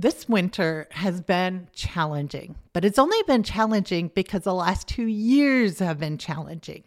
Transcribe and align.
this 0.00 0.28
winter 0.28 0.88
has 0.92 1.20
been 1.20 1.68
challenging, 1.74 2.56
but 2.72 2.84
it's 2.84 2.98
only 2.98 3.22
been 3.26 3.42
challenging 3.42 4.10
because 4.14 4.44
the 4.44 4.54
last 4.54 4.88
two 4.88 5.06
years 5.06 5.78
have 5.78 5.98
been 5.98 6.16
challenging. 6.16 6.84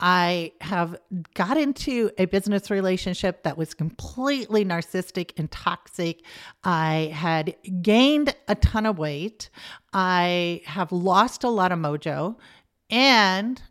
I 0.00 0.52
have 0.62 0.96
got 1.34 1.58
into 1.58 2.10
a 2.16 2.24
business 2.24 2.70
relationship 2.70 3.42
that 3.42 3.58
was 3.58 3.74
completely 3.74 4.64
narcissistic 4.64 5.32
and 5.38 5.50
toxic. 5.50 6.24
I 6.64 7.12
had 7.14 7.54
gained 7.82 8.34
a 8.48 8.54
ton 8.54 8.86
of 8.86 8.98
weight. 8.98 9.50
I 9.92 10.62
have 10.64 10.90
lost 10.90 11.44
a 11.44 11.50
lot 11.50 11.70
of 11.70 11.78
mojo. 11.78 12.36
And 12.88 13.62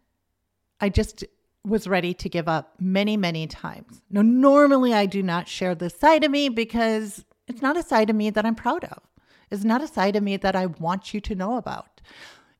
I 0.80 0.90
just 0.90 1.26
was 1.66 1.88
ready 1.88 2.14
to 2.14 2.30
give 2.30 2.48
up 2.48 2.76
many, 2.80 3.18
many 3.18 3.48
times. 3.48 4.02
Now, 4.10 4.22
normally 4.22 4.94
I 4.94 5.08
do 5.08 5.22
not 5.24 5.48
share 5.48 5.76
this 5.76 5.96
side 5.96 6.24
of 6.24 6.32
me 6.32 6.48
because 6.50 7.26
it's 7.50 7.62
not 7.62 7.76
a 7.76 7.84
side 7.84 8.10
of 8.10 8.16
me 8.16 8.30
that 8.30 8.46
I'm 8.46 8.56
proud 8.56 8.86
of. 8.86 9.02
It's 9.52 9.64
not 9.64 9.82
a 9.82 9.88
side 9.88 10.16
of 10.16 10.24
me 10.24 10.38
that 10.38 10.56
I 10.56 10.68
want 10.68 11.14
you 11.14 11.20
to 11.22 11.36
know 11.36 11.58
about. 11.58 12.00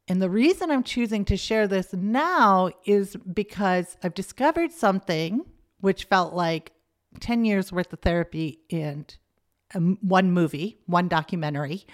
And 0.08 0.20
the 0.22 0.30
reason 0.30 0.72
I'm 0.72 0.84
choosing 0.84 1.24
to 1.26 1.38
share 1.38 1.68
this 1.68 1.94
now 1.94 2.72
is 2.86 3.16
because 3.32 3.96
I've 4.04 4.16
discovered 4.16 4.72
something 4.72 5.46
which 5.82 6.06
felt 6.06 6.34
like 6.34 6.72
10 7.20 7.46
years 7.46 7.72
worth 7.72 7.94
of 7.94 8.00
therapy 8.00 8.60
and 8.72 9.16
um, 9.76 10.00
one 10.02 10.32
movie, 10.32 10.80
one 10.88 11.08
documentary. 11.08 11.86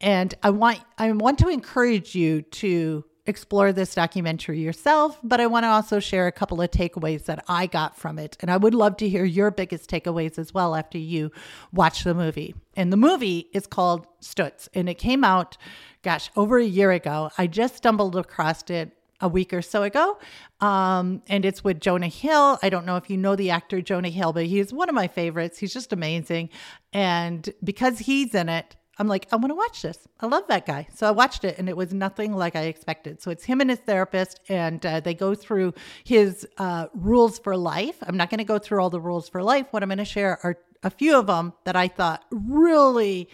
And 0.00 0.34
I 0.42 0.48
want 0.48 0.80
I 0.96 1.12
want 1.12 1.38
to 1.40 1.48
encourage 1.48 2.14
you 2.14 2.40
to 2.40 3.04
explore 3.26 3.72
this 3.72 3.94
documentary 3.94 4.60
yourself, 4.60 5.18
but 5.22 5.40
I 5.40 5.46
want 5.46 5.64
to 5.64 5.68
also 5.68 6.00
share 6.00 6.26
a 6.26 6.32
couple 6.32 6.60
of 6.60 6.70
takeaways 6.70 7.24
that 7.26 7.44
I 7.48 7.66
got 7.66 7.96
from 7.96 8.18
it. 8.18 8.36
And 8.40 8.50
I 8.50 8.56
would 8.56 8.74
love 8.74 8.96
to 8.98 9.08
hear 9.08 9.24
your 9.24 9.50
biggest 9.50 9.90
takeaways 9.90 10.38
as 10.38 10.54
well 10.54 10.74
after 10.74 10.98
you 10.98 11.30
watch 11.72 12.04
the 12.04 12.14
movie. 12.14 12.54
And 12.76 12.92
the 12.92 12.96
movie 12.96 13.48
is 13.52 13.66
called 13.66 14.06
Stutz, 14.20 14.68
and 14.74 14.88
it 14.88 14.94
came 14.94 15.24
out, 15.24 15.56
gosh, 16.02 16.30
over 16.36 16.58
a 16.58 16.64
year 16.64 16.90
ago. 16.90 17.30
I 17.36 17.46
just 17.46 17.76
stumbled 17.76 18.16
across 18.16 18.68
it 18.70 18.96
a 19.20 19.28
week 19.28 19.52
or 19.52 19.62
so 19.62 19.82
ago. 19.82 20.18
Um, 20.60 21.22
and 21.28 21.44
it's 21.44 21.62
with 21.62 21.80
Jonah 21.80 22.08
Hill. 22.08 22.58
I 22.62 22.70
don't 22.70 22.86
know 22.86 22.96
if 22.96 23.10
you 23.10 23.16
know 23.16 23.36
the 23.36 23.50
actor 23.50 23.80
Jonah 23.80 24.08
Hill, 24.08 24.32
but 24.32 24.46
he's 24.46 24.72
one 24.72 24.88
of 24.88 24.94
my 24.94 25.08
favorites. 25.08 25.58
He's 25.58 25.72
just 25.72 25.92
amazing. 25.92 26.50
And 26.92 27.52
because 27.62 27.98
he's 27.98 28.34
in 28.34 28.48
it, 28.48 28.76
I'm 29.00 29.08
like, 29.08 29.26
I 29.32 29.36
want 29.36 29.50
to 29.50 29.54
watch 29.54 29.80
this. 29.80 30.06
I 30.20 30.26
love 30.26 30.44
that 30.48 30.66
guy. 30.66 30.86
So 30.94 31.08
I 31.08 31.10
watched 31.10 31.42
it 31.44 31.56
and 31.56 31.70
it 31.70 31.76
was 31.76 31.94
nothing 31.94 32.34
like 32.34 32.54
I 32.54 32.64
expected. 32.64 33.22
So 33.22 33.30
it's 33.30 33.44
him 33.44 33.62
and 33.62 33.70
his 33.70 33.78
therapist, 33.78 34.40
and 34.50 34.84
uh, 34.84 35.00
they 35.00 35.14
go 35.14 35.34
through 35.34 35.72
his 36.04 36.46
uh, 36.58 36.88
rules 36.92 37.38
for 37.38 37.56
life. 37.56 37.96
I'm 38.02 38.18
not 38.18 38.28
going 38.28 38.38
to 38.38 38.44
go 38.44 38.58
through 38.58 38.82
all 38.82 38.90
the 38.90 39.00
rules 39.00 39.26
for 39.26 39.42
life. 39.42 39.68
What 39.70 39.82
I'm 39.82 39.88
going 39.88 39.98
to 39.98 40.04
share 40.04 40.38
are 40.42 40.58
a 40.82 40.90
few 40.90 41.16
of 41.18 41.26
them 41.28 41.54
that 41.64 41.76
I 41.76 41.88
thought 41.88 42.26
really 42.30 43.30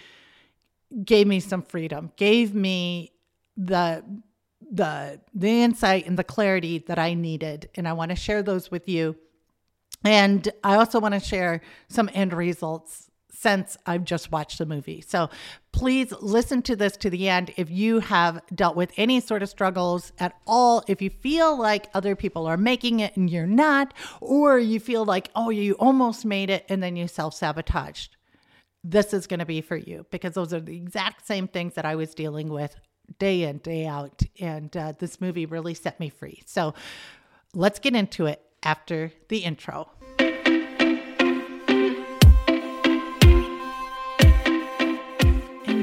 gave 1.04 1.26
me 1.26 1.40
some 1.40 1.62
freedom, 1.62 2.12
gave 2.16 2.54
me 2.54 3.12
the 3.56 4.04
the 4.70 5.20
the 5.34 5.62
insight 5.62 6.06
and 6.06 6.16
the 6.16 6.24
clarity 6.24 6.78
that 6.86 6.98
I 6.98 7.14
needed 7.14 7.70
and 7.74 7.88
I 7.88 7.92
want 7.92 8.10
to 8.10 8.16
share 8.16 8.42
those 8.42 8.70
with 8.70 8.88
you. 8.88 9.16
And 10.04 10.48
I 10.62 10.76
also 10.76 11.00
want 11.00 11.14
to 11.14 11.20
share 11.20 11.60
some 11.88 12.08
end 12.14 12.32
results 12.32 13.05
since 13.38 13.76
I've 13.86 14.04
just 14.04 14.32
watched 14.32 14.58
the 14.58 14.66
movie. 14.66 15.02
So 15.06 15.28
please 15.72 16.12
listen 16.20 16.62
to 16.62 16.76
this 16.76 16.96
to 16.98 17.10
the 17.10 17.28
end 17.28 17.52
if 17.56 17.70
you 17.70 18.00
have 18.00 18.40
dealt 18.54 18.76
with 18.76 18.92
any 18.96 19.20
sort 19.20 19.42
of 19.42 19.48
struggles 19.48 20.12
at 20.18 20.34
all. 20.46 20.82
If 20.88 21.02
you 21.02 21.10
feel 21.10 21.58
like 21.58 21.88
other 21.92 22.16
people 22.16 22.46
are 22.46 22.56
making 22.56 23.00
it 23.00 23.16
and 23.16 23.28
you're 23.28 23.46
not, 23.46 23.92
or 24.20 24.58
you 24.58 24.80
feel 24.80 25.04
like, 25.04 25.30
oh, 25.34 25.50
you 25.50 25.74
almost 25.74 26.24
made 26.24 26.50
it 26.50 26.64
and 26.68 26.82
then 26.82 26.96
you 26.96 27.06
self 27.08 27.34
sabotaged, 27.34 28.16
this 28.82 29.12
is 29.12 29.26
going 29.26 29.40
to 29.40 29.46
be 29.46 29.60
for 29.60 29.76
you 29.76 30.06
because 30.10 30.34
those 30.34 30.54
are 30.54 30.60
the 30.60 30.76
exact 30.76 31.26
same 31.26 31.46
things 31.48 31.74
that 31.74 31.84
I 31.84 31.94
was 31.94 32.14
dealing 32.14 32.48
with 32.48 32.74
day 33.18 33.42
in, 33.42 33.58
day 33.58 33.86
out. 33.86 34.22
And 34.40 34.74
uh, 34.76 34.92
this 34.98 35.20
movie 35.20 35.46
really 35.46 35.74
set 35.74 36.00
me 36.00 36.08
free. 36.08 36.42
So 36.46 36.74
let's 37.54 37.78
get 37.78 37.94
into 37.94 38.26
it 38.26 38.40
after 38.62 39.12
the 39.28 39.38
intro. 39.38 39.90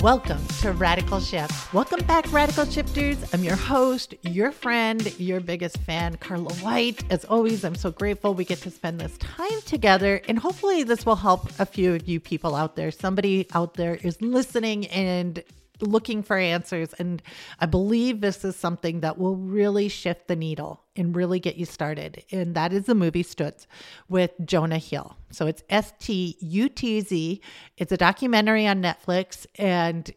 Welcome 0.00 0.46
to 0.60 0.72
Radical 0.72 1.20
Shift. 1.20 1.72
Welcome 1.72 2.04
back, 2.06 2.30
Radical 2.32 2.66
Shifters. 2.66 3.16
I'm 3.32 3.42
your 3.42 3.56
host, 3.56 4.14
your 4.22 4.52
friend, 4.52 5.18
your 5.18 5.40
biggest 5.40 5.78
fan, 5.78 6.16
Carla 6.16 6.52
White. 6.54 7.04
As 7.10 7.24
always, 7.24 7.64
I'm 7.64 7.74
so 7.74 7.90
grateful 7.90 8.34
we 8.34 8.44
get 8.44 8.58
to 8.62 8.70
spend 8.70 9.00
this 9.00 9.16
time 9.18 9.60
together, 9.64 10.20
and 10.28 10.38
hopefully, 10.38 10.82
this 10.82 11.06
will 11.06 11.16
help 11.16 11.48
a 11.58 11.66
few 11.66 11.94
of 11.94 12.08
you 12.08 12.20
people 12.20 12.54
out 12.54 12.76
there. 12.76 12.90
Somebody 12.90 13.46
out 13.54 13.74
there 13.74 13.94
is 13.94 14.20
listening 14.20 14.86
and 14.88 15.42
looking 15.80 16.22
for 16.22 16.36
answers. 16.36 16.94
And 16.98 17.22
I 17.60 17.66
believe 17.66 18.20
this 18.20 18.44
is 18.44 18.56
something 18.56 19.00
that 19.00 19.18
will 19.18 19.36
really 19.36 19.88
shift 19.88 20.28
the 20.28 20.36
needle 20.36 20.82
and 20.96 21.16
really 21.16 21.40
get 21.40 21.56
you 21.56 21.66
started. 21.66 22.24
And 22.30 22.54
that 22.54 22.72
is 22.72 22.86
the 22.86 22.94
movie 22.94 23.24
Stutz 23.24 23.66
with 24.08 24.30
Jonah 24.44 24.78
Hill. 24.78 25.16
So 25.30 25.46
it's 25.46 25.62
S 25.68 25.92
T 25.98 26.36
U 26.40 26.68
T 26.68 27.00
Z. 27.00 27.40
It's 27.76 27.92
a 27.92 27.96
documentary 27.96 28.66
on 28.66 28.82
Netflix 28.82 29.46
and 29.56 30.10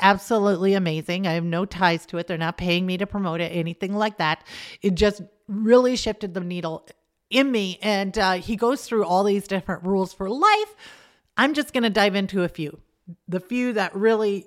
absolutely 0.00 0.74
amazing. 0.74 1.26
I 1.26 1.32
have 1.32 1.44
no 1.44 1.64
ties 1.64 2.06
to 2.06 2.18
it. 2.18 2.26
They're 2.26 2.38
not 2.38 2.56
paying 2.56 2.86
me 2.86 2.96
to 2.98 3.06
promote 3.06 3.40
it, 3.40 3.52
anything 3.52 3.94
like 3.94 4.18
that. 4.18 4.44
It 4.82 4.94
just 4.94 5.22
really 5.48 5.96
shifted 5.96 6.34
the 6.34 6.40
needle 6.40 6.86
in 7.30 7.50
me. 7.50 7.78
And 7.82 8.16
uh, 8.18 8.32
he 8.34 8.56
goes 8.56 8.86
through 8.86 9.04
all 9.04 9.24
these 9.24 9.48
different 9.48 9.84
rules 9.84 10.12
for 10.12 10.28
life. 10.28 10.74
I'm 11.36 11.54
just 11.54 11.72
going 11.72 11.82
to 11.82 11.90
dive 11.90 12.14
into 12.14 12.42
a 12.42 12.48
few. 12.48 12.78
The 13.28 13.40
few 13.40 13.72
that 13.74 13.94
really 13.94 14.46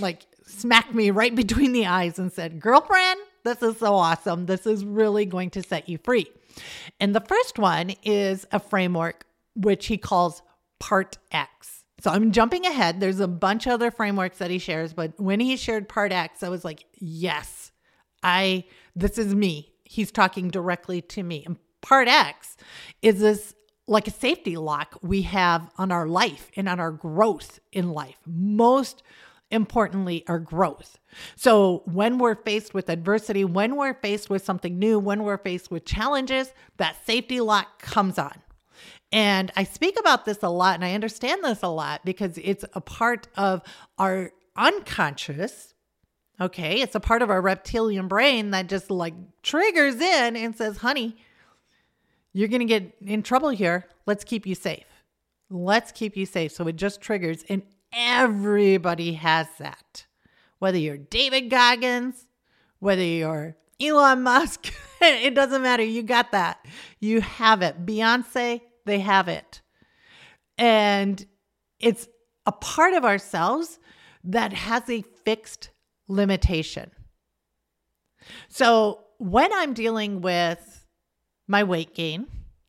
like 0.00 0.26
smacked 0.46 0.94
me 0.94 1.10
right 1.10 1.34
between 1.34 1.72
the 1.72 1.86
eyes 1.86 2.18
and 2.18 2.32
said, 2.32 2.60
Girlfriend, 2.60 3.20
this 3.44 3.62
is 3.62 3.78
so 3.78 3.94
awesome. 3.94 4.46
This 4.46 4.66
is 4.66 4.84
really 4.84 5.26
going 5.26 5.50
to 5.50 5.62
set 5.62 5.88
you 5.88 5.98
free. 5.98 6.26
And 7.00 7.14
the 7.14 7.20
first 7.20 7.58
one 7.58 7.90
is 8.02 8.46
a 8.52 8.58
framework 8.58 9.24
which 9.54 9.86
he 9.86 9.98
calls 9.98 10.42
Part 10.78 11.18
X. 11.32 11.84
So 12.00 12.10
I'm 12.10 12.32
jumping 12.32 12.66
ahead. 12.66 13.00
There's 13.00 13.20
a 13.20 13.28
bunch 13.28 13.66
of 13.66 13.72
other 13.72 13.90
frameworks 13.90 14.38
that 14.38 14.50
he 14.50 14.58
shares, 14.58 14.92
but 14.92 15.18
when 15.18 15.40
he 15.40 15.56
shared 15.56 15.88
Part 15.88 16.12
X, 16.12 16.42
I 16.42 16.48
was 16.48 16.64
like, 16.64 16.84
yes, 16.94 17.72
I, 18.22 18.64
this 18.94 19.18
is 19.18 19.34
me. 19.34 19.72
He's 19.84 20.10
talking 20.10 20.48
directly 20.48 21.00
to 21.00 21.22
me. 21.22 21.44
And 21.46 21.56
Part 21.80 22.08
X 22.08 22.56
is 23.00 23.20
this 23.20 23.54
like 23.86 24.08
a 24.08 24.10
safety 24.10 24.56
lock 24.56 24.98
we 25.00 25.22
have 25.22 25.70
on 25.78 25.92
our 25.92 26.08
life 26.08 26.50
and 26.56 26.68
on 26.68 26.80
our 26.80 26.90
growth 26.90 27.60
in 27.72 27.90
life. 27.90 28.16
Most 28.26 29.02
importantly, 29.50 30.24
our 30.26 30.38
growth. 30.38 30.98
So, 31.36 31.82
when 31.86 32.18
we're 32.18 32.34
faced 32.34 32.74
with 32.74 32.88
adversity, 32.88 33.44
when 33.44 33.76
we're 33.76 33.94
faced 33.94 34.28
with 34.28 34.44
something 34.44 34.78
new, 34.78 34.98
when 34.98 35.22
we're 35.22 35.38
faced 35.38 35.70
with 35.70 35.84
challenges, 35.84 36.52
that 36.78 37.04
safety 37.06 37.40
lock 37.40 37.80
comes 37.80 38.18
on. 38.18 38.42
And 39.12 39.52
I 39.56 39.64
speak 39.64 39.98
about 39.98 40.24
this 40.24 40.42
a 40.42 40.48
lot 40.48 40.74
and 40.74 40.84
I 40.84 40.94
understand 40.94 41.44
this 41.44 41.62
a 41.62 41.68
lot 41.68 42.04
because 42.04 42.38
it's 42.38 42.64
a 42.74 42.80
part 42.80 43.28
of 43.36 43.62
our 43.98 44.32
unconscious. 44.56 45.74
Okay. 46.40 46.80
It's 46.82 46.94
a 46.94 47.00
part 47.00 47.22
of 47.22 47.30
our 47.30 47.40
reptilian 47.40 48.08
brain 48.08 48.50
that 48.50 48.68
just 48.68 48.90
like 48.90 49.14
triggers 49.42 50.00
in 50.00 50.36
and 50.36 50.56
says, 50.56 50.78
honey, 50.78 51.16
you're 52.32 52.48
going 52.48 52.60
to 52.60 52.66
get 52.66 52.94
in 53.00 53.22
trouble 53.22 53.48
here. 53.48 53.86
Let's 54.04 54.24
keep 54.24 54.46
you 54.46 54.54
safe. 54.54 54.84
Let's 55.48 55.92
keep 55.92 56.16
you 56.16 56.26
safe. 56.26 56.52
So 56.52 56.66
it 56.68 56.76
just 56.76 57.00
triggers. 57.00 57.44
And 57.48 57.62
Everybody 57.92 59.14
has 59.14 59.46
that. 59.58 60.06
Whether 60.58 60.78
you're 60.78 60.96
David 60.96 61.50
Goggins, 61.50 62.26
whether 62.78 63.02
you're 63.02 63.56
Elon 63.80 64.22
Musk, 64.22 64.72
it 65.00 65.34
doesn't 65.34 65.62
matter. 65.62 65.82
You 65.82 66.02
got 66.02 66.32
that. 66.32 66.64
You 67.00 67.20
have 67.20 67.62
it. 67.62 67.84
Beyonce, 67.84 68.62
they 68.84 69.00
have 69.00 69.28
it. 69.28 69.60
And 70.58 71.24
it's 71.80 72.08
a 72.46 72.52
part 72.52 72.94
of 72.94 73.04
ourselves 73.04 73.78
that 74.24 74.52
has 74.52 74.88
a 74.88 75.02
fixed 75.24 75.70
limitation. 76.08 76.90
So 78.48 79.04
when 79.18 79.52
I'm 79.52 79.74
dealing 79.74 80.20
with 80.20 80.86
my 81.46 81.64
weight 81.64 81.94
gain 81.94 82.26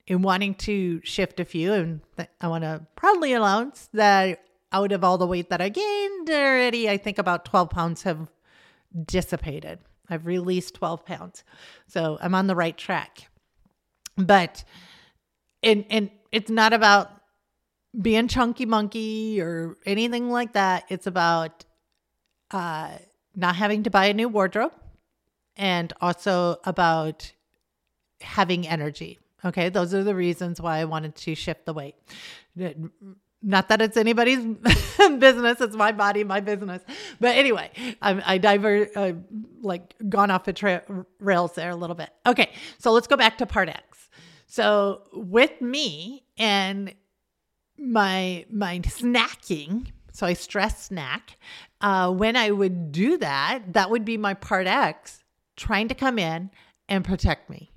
and 0.08 0.24
wanting 0.24 0.56
to 0.56 1.02
shift 1.04 1.40
a 1.40 1.46
few, 1.46 1.74
and 1.74 2.02
I 2.42 2.48
want 2.48 2.64
to 2.64 2.86
proudly 2.96 3.34
announce 3.34 3.90
that 3.94 4.42
out 4.72 4.92
of 4.92 5.04
all 5.04 5.18
the 5.18 5.28
weight 5.28 5.50
that 5.50 5.62
I 5.62 5.70
gained 5.70 6.30
already, 6.30 6.90
I 6.90 6.98
think 6.98 7.18
about 7.18 7.46
12 7.46 7.70
pounds 7.70 8.04
have 8.04 8.30
dissipated. 9.06 9.80
I've 10.10 10.26
released 10.26 10.76
12 10.76 11.06
pounds. 11.06 11.44
So 11.88 12.18
I'm 12.22 12.36
on 12.36 12.48
the 12.48 12.56
right 12.56 12.78
track. 12.78 13.30
But 14.16 14.64
and 15.64 15.86
and 15.90 16.10
it's 16.32 16.50
not 16.50 16.74
about 16.74 17.12
being 18.00 18.28
chunky 18.28 18.66
monkey 18.66 19.42
or 19.42 19.78
anything 19.86 20.30
like 20.30 20.54
that. 20.54 20.86
It's 20.90 21.08
about 21.08 21.66
uh, 22.52 22.92
not 23.36 23.56
having 23.56 23.84
to 23.84 23.90
buy 23.90 24.06
a 24.06 24.14
new 24.14 24.30
wardrobe 24.30 24.74
and 25.56 25.92
also 26.02 26.58
about 26.64 27.32
having 28.22 28.68
energy. 28.68 29.20
Okay, 29.46 29.70
those 29.70 29.94
are 29.94 30.04
the 30.04 30.16
reasons 30.16 30.60
why 30.60 30.80
I 30.80 30.86
wanted 30.86 31.16
to 31.16 31.36
shift 31.36 31.66
the 31.66 31.74
weight. 31.74 31.96
Not 33.44 33.70
that 33.70 33.82
it's 33.82 33.98
anybody's 33.98 34.44
business; 35.20 35.62
it's 35.62 35.76
my 35.76 35.92
body, 35.92 36.24
my 36.24 36.40
business. 36.40 36.82
But 37.20 37.36
anyway, 37.36 37.70
I, 38.02 38.34
I 38.34 38.38
divert, 38.40 38.96
like 39.62 39.94
gone 40.10 40.32
off 40.32 40.46
the 40.46 40.54
tra- 40.54 40.84
rails 41.20 41.54
there 41.54 41.70
a 41.70 41.76
little 41.76 41.96
bit. 41.96 42.10
Okay, 42.26 42.52
so 42.80 42.92
let's 42.92 43.08
go 43.08 43.16
back 43.16 43.38
to 43.38 43.46
part 43.46 43.70
X. 43.70 44.10
So 44.48 45.04
with 45.14 45.62
me 45.62 46.24
and 46.38 46.94
my 47.78 48.46
my 48.50 48.80
snacking, 48.80 49.88
so 50.12 50.26
I 50.26 50.34
stress 50.34 50.86
snack. 50.86 51.38
Uh, 51.80 52.12
when 52.12 52.36
I 52.36 52.50
would 52.50 52.92
do 52.92 53.18
that, 53.18 53.74
that 53.74 53.92
would 53.92 54.04
be 54.04 54.18
my 54.18 54.34
part 54.34 54.66
X 54.66 55.24
trying 55.56 55.88
to 55.90 55.96
come 55.96 56.18
in 56.18 56.50
and 56.90 57.06
protect 57.06 57.50
me 57.50 57.72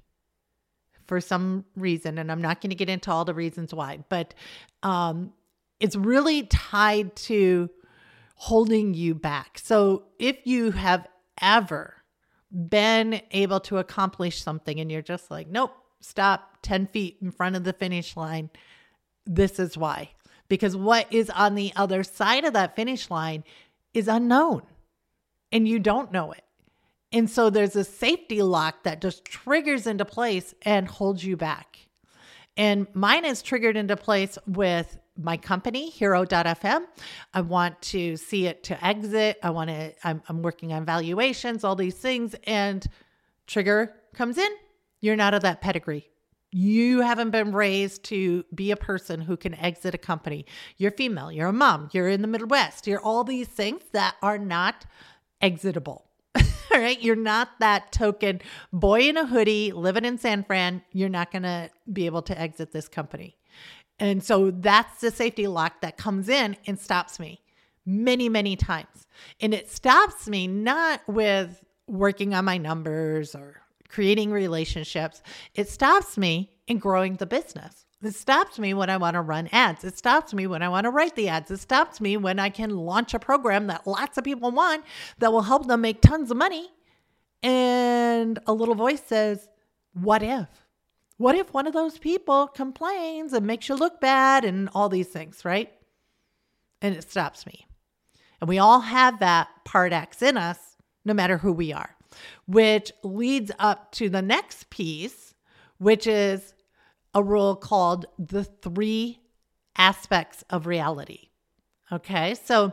for 1.07 1.21
some 1.21 1.65
reason. 1.77 2.19
And 2.19 2.31
I'm 2.31 2.41
not 2.41 2.61
going 2.61 2.71
to 2.71 2.77
get 2.77 2.89
into 2.89 3.11
all 3.11 3.25
the 3.25 3.35
reasons 3.35 3.75
why, 3.75 4.05
but 4.09 4.33
um, 4.83 5.33
it's 5.81 5.97
really 5.97 6.45
tied 6.45 7.17
to 7.17 7.71
holding 8.37 8.95
you 8.95 9.15
back. 9.15 9.59
So 9.63 10.05
if 10.19 10.47
you 10.47 10.71
have 10.71 11.07
ever 11.41 11.95
been 12.51 13.21
able 13.31 13.61
to 13.61 13.79
accomplish 13.79 14.43
something 14.43 14.79
and 14.79 14.91
you're 14.91 15.03
just 15.03 15.31
like, 15.31 15.49
nope, 15.49 15.73
stop 16.01 16.59
10 16.63 16.87
feet 16.87 17.19
in 17.21 17.31
front 17.31 17.57
of 17.57 17.65
the 17.65 17.73
finish 17.73 18.17
line, 18.17 18.51
this 19.27 19.59
is 19.59 19.77
why. 19.77 20.11
Because 20.49 20.77
what 20.77 21.13
is 21.13 21.31
on 21.31 21.55
the 21.55 21.73
other 21.77 22.03
side 22.03 22.45
of 22.45 22.55
that 22.55 22.77
finish 22.77 23.11
line 23.11 23.45
is 23.95 24.09
unknown 24.09 24.63
and 25.53 25.69
you 25.69 25.79
don't 25.79 26.13
know 26.13 26.33
it. 26.33 26.45
And 27.13 27.29
so 27.29 27.51
there's 27.51 27.77
a 27.77 27.85
safety 27.85 28.43
lock 28.43 28.85
that 28.85 29.01
just 29.01 29.25
triggers 29.25 29.87
into 29.87 30.05
place 30.05 30.55
and 30.63 30.87
holds 30.87 31.25
you 31.25 31.37
back. 31.37 31.89
And 32.57 32.87
mine 32.95 33.25
is 33.25 33.43
triggered 33.43 33.77
into 33.77 33.97
place 33.97 34.39
with 34.47 34.99
my 35.17 35.37
company, 35.37 35.91
hiro.fm. 35.91 36.85
I 37.35 37.41
want 37.41 37.81
to 37.83 38.17
see 38.17 38.47
it 38.47 38.65
to 38.65 38.85
exit. 38.85 39.39
I 39.43 39.51
want 39.51 39.71
to, 39.71 39.93
I'm, 40.05 40.23
I'm 40.29 40.43
working 40.43 40.73
on 40.73 40.85
valuations, 40.85 41.65
all 41.65 41.77
these 41.77 41.95
things. 41.95 42.35
And 42.45 42.87
trigger 43.47 43.95
comes 44.15 44.39
in. 44.39 44.51
You're 45.01 45.17
not 45.17 45.35
of 45.35 45.43
that 45.43 45.61
pedigree. 45.61 46.09
You 46.53 47.01
haven't 47.01 47.31
been 47.31 47.53
raised 47.53 48.05
to 48.05 48.45
be 48.55 48.73
a 48.73 48.77
person 48.77 49.21
who 49.21 49.37
can 49.37 49.55
exit 49.55 49.95
a 49.95 49.99
company. 49.99 50.47
You're 50.79 50.91
female, 50.91 51.31
you're 51.31 51.47
a 51.47 51.53
mom, 51.53 51.91
you're 51.93 52.09
in 52.09 52.23
the 52.23 52.29
Midwest, 52.29 52.89
you're 52.89 53.01
all 53.01 53.23
these 53.23 53.47
things 53.47 53.83
that 53.93 54.17
are 54.21 54.39
not 54.39 54.85
exitable. 55.41 56.07
all 56.37 56.81
right. 56.81 57.01
You're 57.01 57.17
not 57.17 57.49
that 57.61 57.93
token 57.93 58.41
boy 58.73 59.09
in 59.09 59.17
a 59.17 59.27
hoodie 59.27 59.73
living 59.73 60.05
in 60.05 60.19
San 60.19 60.45
Fran. 60.45 60.83
You're 60.93 61.09
not 61.09 61.33
going 61.33 61.43
to 61.43 61.71
be 61.93 62.07
able 62.07 62.23
to 62.23 62.39
exit 62.39 62.73
this 62.73 62.89
company. 62.89 63.37
And 64.01 64.25
so 64.25 64.51
that's 64.51 65.01
the 65.01 65.11
safety 65.11 65.47
lock 65.47 65.83
that 65.83 65.99
comes 65.99 66.29
in 66.29 66.57
and 66.67 66.79
stops 66.81 67.21
me 67.21 67.43
many, 67.85 68.29
many 68.29 68.57
times. 68.57 69.07
And 69.41 69.53
it 69.53 69.71
stops 69.71 70.27
me 70.27 70.49
not 70.49 71.03
with 71.07 71.63
working 71.87 72.35
on 72.35 72.47
my 72.47 72.57
numbers 72.57 73.35
or 73.35 73.61
creating 73.89 74.31
relationships. 74.31 75.23
It 75.55 75.69
stops 75.69 76.17
me 76.17 76.51
in 76.67 76.79
growing 76.79 77.17
the 77.17 77.27
business. 77.27 77.85
It 78.03 78.15
stops 78.15 78.59
me 78.59 78.73
when 78.73 78.89
I 78.89 78.97
want 78.97 79.15
to 79.15 79.21
run 79.21 79.51
ads. 79.53 79.85
It 79.85 79.99
stops 79.99 80.33
me 80.33 80.47
when 80.47 80.63
I 80.63 80.71
want 80.71 80.85
to 80.85 80.91
write 80.91 81.17
the 81.17 81.29
ads. 81.29 81.51
It 81.51 81.61
stops 81.61 82.01
me 82.01 82.17
when 82.17 82.39
I 82.39 82.49
can 82.49 82.71
launch 82.71 83.13
a 83.13 83.19
program 83.19 83.67
that 83.67 83.87
lots 83.87 84.17
of 84.17 84.25
people 84.25 84.51
want 84.51 84.85
that 85.19 85.31
will 85.31 85.43
help 85.43 85.67
them 85.67 85.83
make 85.83 86.01
tons 86.01 86.31
of 86.31 86.39
money. 86.39 86.71
And 87.43 88.39
a 88.47 88.55
little 88.55 88.75
voice 88.75 89.03
says, 89.05 89.49
What 89.93 90.23
if? 90.23 90.49
What 91.21 91.35
if 91.35 91.53
one 91.53 91.67
of 91.67 91.75
those 91.75 91.99
people 91.99 92.47
complains 92.47 93.35
and 93.35 93.47
makes 93.47 93.69
you 93.69 93.75
look 93.75 94.01
bad 94.01 94.43
and 94.43 94.71
all 94.75 94.89
these 94.89 95.09
things, 95.09 95.45
right? 95.45 95.71
And 96.81 96.97
it 96.97 97.11
stops 97.11 97.45
me. 97.45 97.67
And 98.41 98.49
we 98.49 98.57
all 98.57 98.81
have 98.81 99.21
that 99.21 99.49
part 99.67 99.93
X 99.93 100.23
in 100.23 100.39
us, 100.39 100.79
no 101.05 101.13
matter 101.13 101.37
who 101.37 101.53
we 101.53 101.75
are, 101.75 101.95
which 102.47 102.91
leads 103.03 103.53
up 103.59 103.93
to 103.93 104.09
the 104.09 104.23
next 104.23 104.71
piece, 104.71 105.35
which 105.77 106.07
is 106.07 106.55
a 107.13 107.23
rule 107.23 107.55
called 107.55 108.07
the 108.19 108.43
three 108.43 109.21
aspects 109.77 110.43
of 110.49 110.67
reality. 110.67 111.29
Okay, 111.93 112.35
so 112.35 112.73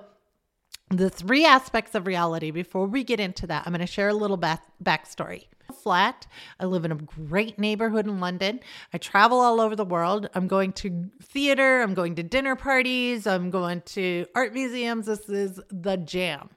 the 0.89 1.09
three 1.09 1.43
aspects 1.45 1.95
of 1.95 2.07
reality, 2.07 2.51
before 2.51 2.85
we 2.85 3.03
get 3.03 3.19
into 3.19 3.45
that, 3.47 3.63
I'm 3.65 3.73
going 3.73 3.81
to 3.81 3.91
share 3.91 4.07
a 4.07 4.13
little 4.13 4.37
back- 4.37 4.71
backstory. 4.81 5.47
Flat. 5.73 6.27
I 6.59 6.65
live 6.65 6.85
in 6.85 6.91
a 6.91 6.95
great 6.95 7.59
neighborhood 7.59 8.07
in 8.07 8.19
London. 8.19 8.59
I 8.93 8.97
travel 8.97 9.39
all 9.39 9.61
over 9.61 9.75
the 9.75 9.85
world. 9.85 10.29
I'm 10.33 10.47
going 10.47 10.73
to 10.73 11.09
theater, 11.21 11.81
I'm 11.81 11.93
going 11.93 12.15
to 12.15 12.23
dinner 12.23 12.55
parties, 12.55 13.27
I'm 13.27 13.49
going 13.49 13.81
to 13.81 14.25
art 14.35 14.53
museums. 14.53 15.05
This 15.05 15.27
is 15.29 15.59
the 15.69 15.97
jam. 15.97 16.49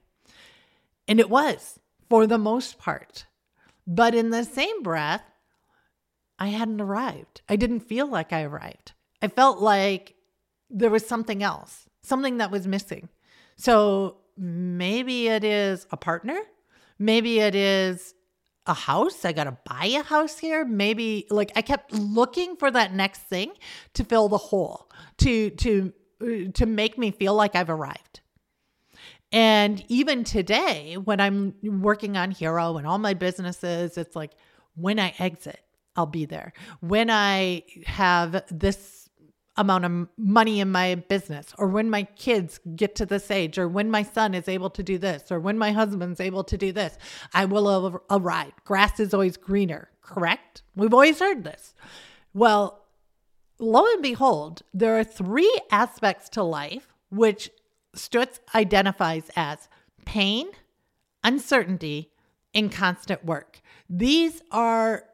And 1.09 1.21
it 1.21 1.31
was 1.31 1.79
for 2.09 2.27
the 2.27 2.39
most 2.39 2.79
part. 2.79 3.27
But 3.87 4.15
in 4.15 4.31
the 4.31 4.45
same 4.45 4.83
breath, 4.83 5.23
I 6.39 6.49
hadn't 6.49 6.81
arrived. 6.81 7.43
I 7.49 7.57
didn't 7.57 7.81
feel 7.81 8.07
like 8.07 8.33
I 8.33 8.43
arrived. 8.43 8.93
I 9.21 9.29
felt 9.29 9.59
like 9.61 10.15
there 10.71 10.91
was 10.91 11.07
something 11.07 11.43
else, 11.43 11.87
something 12.03 12.39
that 12.39 12.51
was 12.51 12.67
missing. 12.67 13.09
So 13.57 14.17
maybe 14.37 15.29
it 15.29 15.45
is 15.45 15.87
a 15.91 15.97
partner. 15.97 16.41
Maybe 16.99 17.41
it 17.41 17.55
is 17.55 18.15
a 18.67 18.75
house. 18.75 19.25
I 19.25 19.33
got 19.33 19.45
to 19.45 19.57
buy 19.65 19.87
a 19.87 20.03
house 20.03 20.39
here. 20.39 20.65
Maybe 20.65 21.27
like 21.31 21.53
I 21.57 21.63
kept 21.63 21.93
looking 21.93 22.57
for 22.57 22.71
that 22.71 22.93
next 22.93 23.23
thing 23.23 23.53
to 23.95 24.05
fill 24.05 24.29
the 24.29 24.39
hole, 24.39 24.91
to 25.19 25.51
to 25.51 25.93
uh, 26.23 26.51
to 26.55 26.67
make 26.67 26.99
me 26.99 27.11
feel 27.11 27.35
like 27.35 27.55
I've 27.55 27.71
arrived. 27.71 28.21
And 29.33 29.85
even 29.89 30.25
today 30.25 30.97
when 30.97 31.21
I'm 31.21 31.55
working 31.63 32.17
on 32.17 32.33
Hiro 32.33 32.77
and 32.77 32.87
all 32.87 32.99
my 32.99 33.15
businesses, 33.15 33.97
it's 33.97 34.17
like 34.17 34.33
when 34.75 34.99
I 34.99 35.15
exit, 35.19 35.61
I'll 35.95 36.07
be 36.07 36.25
there. 36.25 36.53
When 36.81 37.11
I 37.11 37.63
have 37.87 38.43
this 38.51 39.00
amount 39.57 39.85
of 39.85 40.09
money 40.17 40.61
in 40.61 40.71
my 40.71 40.95
business, 40.95 41.53
or 41.59 41.67
when 41.67 41.91
my 41.91 42.05
kids 42.05 42.61
get 42.77 42.95
to 42.95 43.05
this 43.05 43.31
age, 43.31 43.59
or 43.59 43.69
when 43.69 43.91
my 43.91 44.03
son 44.03 44.35
is 44.35 44.49
able 44.49 44.71
to 44.71 44.83
do 44.83 44.97
this, 44.97 45.31
or 45.31 45.41
when 45.41 45.59
my 45.59 45.73
husband's 45.73 46.21
able 46.21 46.45
to 46.45 46.57
do 46.57 46.73
this, 46.73 46.97
I 47.35 47.45
will 47.45 48.01
arrive. 48.11 48.53
Grass 48.65 49.01
is 49.01 49.13
always 49.13 49.37
greener, 49.37 49.91
correct? 50.03 50.63
We've 50.77 50.95
always 50.95 51.19
heard 51.19 51.45
this. 51.45 51.75
Well, 52.33 52.87
lo 53.59 53.85
and 53.93 54.03
behold, 54.03 54.63
there 54.73 54.99
are 54.99 55.05
three 55.05 55.53
aspects 55.71 56.29
to 56.31 56.43
life 56.43 56.89
which 57.11 57.51
Stutz 57.95 58.39
identifies 58.55 59.31
as 59.35 59.69
pain, 60.05 60.47
uncertainty, 61.25 62.13
and 62.55 62.73
constant 62.73 63.25
work. 63.25 63.61
These 63.89 64.43
are 64.53 65.05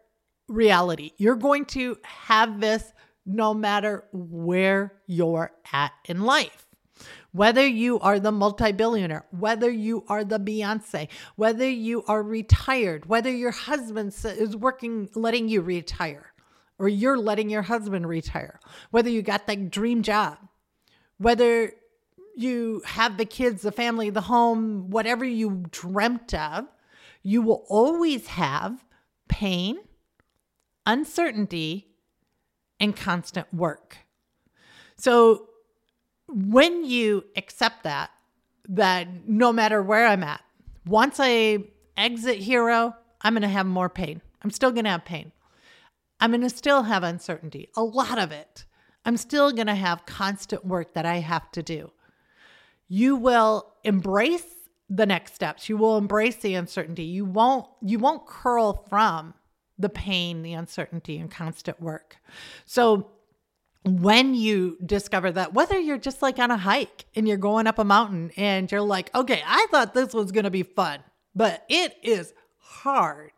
reality. 0.46 1.12
You're 1.16 1.36
going 1.36 1.64
to 1.66 1.98
have 2.02 2.60
this 2.60 2.92
no 3.26 3.52
matter 3.52 4.04
where 4.12 4.94
you're 5.06 5.52
at 5.72 5.92
in 6.04 6.22
life. 6.22 6.66
Whether 7.32 7.66
you 7.66 8.00
are 8.00 8.18
the 8.18 8.32
multi 8.32 8.72
billionaire, 8.72 9.26
whether 9.30 9.70
you 9.70 10.04
are 10.08 10.24
the 10.24 10.38
Beyonce, 10.38 11.08
whether 11.34 11.68
you 11.68 12.02
are 12.04 12.22
retired, 12.22 13.06
whether 13.06 13.30
your 13.30 13.50
husband 13.50 14.14
is 14.24 14.56
working, 14.56 15.10
letting 15.14 15.48
you 15.48 15.60
retire, 15.60 16.32
or 16.78 16.88
you're 16.88 17.18
letting 17.18 17.50
your 17.50 17.62
husband 17.62 18.08
retire, 18.08 18.58
whether 18.90 19.10
you 19.10 19.20
got 19.20 19.46
that 19.46 19.70
dream 19.70 20.02
job, 20.02 20.38
whether 21.18 21.72
you 22.36 22.82
have 22.86 23.18
the 23.18 23.24
kids, 23.24 23.62
the 23.62 23.72
family, 23.72 24.08
the 24.08 24.22
home, 24.22 24.88
whatever 24.88 25.24
you 25.24 25.64
dreamt 25.70 26.32
of, 26.32 26.66
you 27.22 27.42
will 27.42 27.66
always 27.68 28.28
have 28.28 28.84
pain, 29.28 29.78
uncertainty, 30.86 31.88
and 32.80 32.96
constant 32.96 33.52
work. 33.52 33.98
So 34.96 35.48
when 36.28 36.84
you 36.84 37.24
accept 37.36 37.84
that, 37.84 38.10
that 38.68 39.28
no 39.28 39.52
matter 39.52 39.82
where 39.82 40.06
I'm 40.06 40.24
at, 40.24 40.42
once 40.86 41.16
I 41.20 41.64
exit 41.96 42.38
Hiro, 42.38 42.94
I'm 43.20 43.34
going 43.34 43.42
to 43.42 43.48
have 43.48 43.66
more 43.66 43.88
pain. 43.88 44.20
I'm 44.42 44.50
still 44.50 44.70
going 44.70 44.84
to 44.84 44.90
have 44.90 45.04
pain. 45.04 45.32
I'm 46.20 46.30
going 46.30 46.42
to 46.42 46.50
still 46.50 46.84
have 46.84 47.02
uncertainty, 47.02 47.68
a 47.76 47.82
lot 47.82 48.18
of 48.18 48.32
it. 48.32 48.64
I'm 49.04 49.16
still 49.16 49.52
going 49.52 49.66
to 49.66 49.74
have 49.74 50.06
constant 50.06 50.64
work 50.64 50.94
that 50.94 51.06
I 51.06 51.16
have 51.16 51.50
to 51.52 51.62
do. 51.62 51.92
You 52.88 53.16
will 53.16 53.72
embrace 53.84 54.44
the 54.88 55.06
next 55.06 55.34
steps. 55.34 55.68
You 55.68 55.76
will 55.76 55.98
embrace 55.98 56.36
the 56.36 56.54
uncertainty. 56.54 57.04
You 57.04 57.24
won't 57.24 57.66
you 57.82 57.98
won't 57.98 58.26
curl 58.26 58.84
from 58.88 59.34
the 59.78 59.88
pain, 59.88 60.42
the 60.42 60.54
uncertainty, 60.54 61.18
and 61.18 61.30
constant 61.30 61.80
work. 61.80 62.16
So 62.64 63.10
when 63.84 64.34
you 64.34 64.78
discover 64.84 65.30
that, 65.32 65.54
whether 65.54 65.78
you're 65.78 65.98
just 65.98 66.22
like 66.22 66.38
on 66.38 66.50
a 66.50 66.56
hike 66.56 67.04
and 67.14 67.28
you're 67.28 67.36
going 67.36 67.66
up 67.66 67.78
a 67.78 67.84
mountain 67.84 68.32
and 68.36 68.70
you're 68.70 68.80
like, 68.80 69.14
okay, 69.14 69.42
I 69.46 69.66
thought 69.70 69.94
this 69.94 70.12
was 70.12 70.32
going 70.32 70.44
to 70.44 70.50
be 70.50 70.64
fun, 70.64 71.00
but 71.34 71.64
it 71.68 71.96
is 72.02 72.32
hard. 72.56 73.32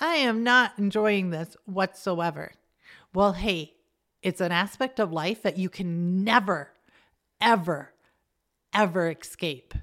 I 0.00 0.16
am 0.16 0.42
not 0.42 0.72
enjoying 0.78 1.30
this 1.30 1.56
whatsoever. 1.66 2.52
Well, 3.14 3.34
hey, 3.34 3.74
it's 4.22 4.40
an 4.40 4.50
aspect 4.50 4.98
of 4.98 5.12
life 5.12 5.42
that 5.42 5.58
you 5.58 5.68
can 5.68 6.24
never, 6.24 6.72
ever, 7.40 7.92
ever 8.74 9.10
escape 9.10 9.74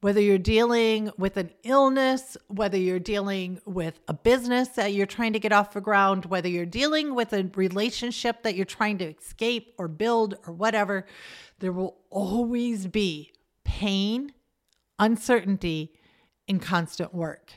whether 0.00 0.20
you're 0.20 0.38
dealing 0.38 1.10
with 1.18 1.36
an 1.36 1.50
illness, 1.64 2.36
whether 2.46 2.76
you're 2.76 3.00
dealing 3.00 3.60
with 3.64 3.98
a 4.06 4.14
business 4.14 4.68
that 4.68 4.92
you're 4.92 5.06
trying 5.06 5.32
to 5.32 5.40
get 5.40 5.52
off 5.52 5.72
the 5.72 5.80
ground, 5.80 6.26
whether 6.26 6.48
you're 6.48 6.66
dealing 6.66 7.14
with 7.14 7.32
a 7.32 7.50
relationship 7.56 8.42
that 8.42 8.54
you're 8.54 8.64
trying 8.64 8.98
to 8.98 9.16
escape 9.16 9.74
or 9.76 9.88
build 9.88 10.36
or 10.46 10.52
whatever, 10.52 11.04
there 11.58 11.72
will 11.72 11.96
always 12.10 12.86
be 12.86 13.32
pain, 13.64 14.32
uncertainty, 14.98 15.92
and 16.48 16.62
constant 16.62 17.12
work. 17.12 17.54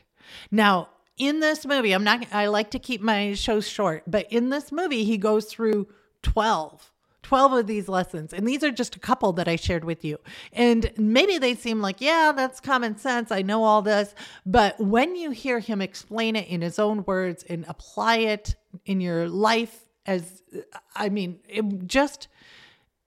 Now, 0.49 0.89
in 1.17 1.39
this 1.39 1.65
movie, 1.65 1.91
I'm 1.91 2.03
not, 2.03 2.25
I 2.31 2.47
like 2.47 2.71
to 2.71 2.79
keep 2.79 3.01
my 3.01 3.33
shows 3.33 3.67
short, 3.67 4.03
but 4.07 4.31
in 4.31 4.49
this 4.49 4.71
movie, 4.71 5.03
he 5.03 5.17
goes 5.17 5.45
through 5.45 5.87
12 6.23 6.91
12 7.23 7.53
of 7.53 7.67
these 7.67 7.87
lessons. 7.87 8.33
And 8.33 8.47
these 8.47 8.63
are 8.63 8.71
just 8.71 8.95
a 8.95 8.99
couple 8.99 9.33
that 9.33 9.47
I 9.47 9.55
shared 9.55 9.83
with 9.83 10.03
you. 10.03 10.17
And 10.53 10.91
maybe 10.97 11.37
they 11.37 11.55
seem 11.55 11.81
like, 11.81 12.01
yeah, 12.01 12.31
that's 12.35 12.59
common 12.59 12.97
sense. 12.97 13.31
I 13.31 13.41
know 13.41 13.63
all 13.63 13.81
this. 13.81 14.13
But 14.45 14.79
when 14.79 15.15
you 15.15 15.31
hear 15.31 15.59
him 15.59 15.81
explain 15.81 16.35
it 16.35 16.47
in 16.47 16.61
his 16.61 16.79
own 16.79 17.03
words 17.05 17.43
and 17.47 17.65
apply 17.67 18.17
it 18.17 18.55
in 18.85 19.01
your 19.01 19.29
life, 19.29 19.85
as 20.05 20.41
I 20.95 21.09
mean, 21.09 21.39
it 21.47 21.87
just, 21.87 22.27